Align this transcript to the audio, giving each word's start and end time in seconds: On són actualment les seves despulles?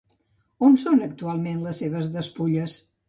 On 0.67 0.77
són 0.83 1.03
actualment 1.07 1.61
les 1.67 1.83
seves 1.85 2.11
despulles? 2.17 2.81